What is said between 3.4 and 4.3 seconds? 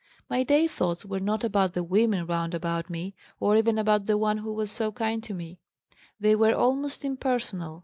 even about the